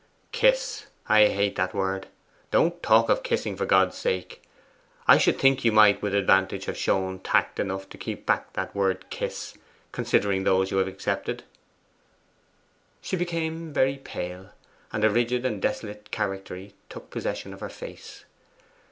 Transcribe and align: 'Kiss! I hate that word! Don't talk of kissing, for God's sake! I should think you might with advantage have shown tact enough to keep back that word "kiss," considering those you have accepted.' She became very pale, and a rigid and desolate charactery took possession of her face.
'Kiss! 0.31 0.87
I 1.07 1.27
hate 1.27 1.55
that 1.57 1.75
word! 1.75 2.07
Don't 2.49 2.81
talk 2.81 3.07
of 3.07 3.21
kissing, 3.21 3.55
for 3.55 3.67
God's 3.67 3.95
sake! 3.95 4.41
I 5.07 5.19
should 5.19 5.37
think 5.37 5.63
you 5.63 5.71
might 5.71 6.01
with 6.01 6.15
advantage 6.15 6.65
have 6.65 6.75
shown 6.75 7.19
tact 7.19 7.59
enough 7.59 7.87
to 7.89 7.99
keep 7.99 8.25
back 8.25 8.53
that 8.53 8.73
word 8.73 9.11
"kiss," 9.11 9.53
considering 9.91 10.43
those 10.43 10.71
you 10.71 10.77
have 10.77 10.87
accepted.' 10.87 11.43
She 12.99 13.15
became 13.15 13.71
very 13.71 13.97
pale, 13.97 14.49
and 14.91 15.03
a 15.03 15.09
rigid 15.11 15.45
and 15.45 15.61
desolate 15.61 16.09
charactery 16.11 16.73
took 16.89 17.11
possession 17.11 17.53
of 17.53 17.59
her 17.59 17.69
face. 17.69 18.25